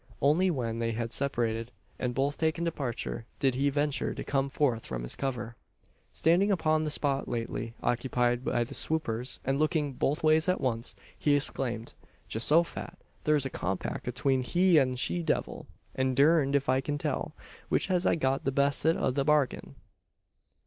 [0.19, 4.83] Only when they had separated, and both taken departure did he venture to come forth
[4.83, 5.55] from his cover.
[6.11, 10.95] Standing upon the spot lately occupied by the "swoppers," and looking "both ways at once,"
[11.15, 11.93] he exclaimed
[12.27, 12.95] "Geehosophat!
[13.25, 17.35] thur's a compack atween a he an' she devil; an' durn'd ef I kin tell,
[17.69, 19.75] which hez got the bessest o' the bargin!"